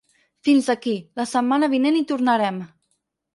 Fins 0.47 0.69
aquí, 0.73 0.93
la 1.21 1.25
setmana 1.33 1.69
vinent 1.75 2.01
hi 2.01 2.03
tornarem. 2.13 2.59